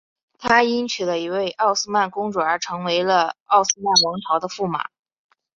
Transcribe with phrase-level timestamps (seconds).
[0.39, 4.89] 他因娶了一位奥斯曼公主而成为了奥斯曼王朝的驸马。